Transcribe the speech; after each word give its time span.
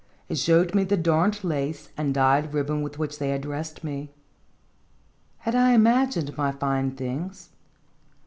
It 0.29 0.39
showed 0.39 0.73
me 0.73 0.83
the 0.83 0.97
darned 0.97 1.43
lace 1.43 1.89
and 1.95 2.11
dyed 2.11 2.55
ribbon 2.55 2.81
with 2.81 2.97
which 2.97 3.19
they 3.19 3.29
had 3.29 3.41
dressed 3.43 3.83
me. 3.83 4.09
Had 5.37 5.53
I 5.53 5.73
imagined 5.73 6.35
my 6.35 6.51
fine 6.51 6.95
things? 6.95 7.51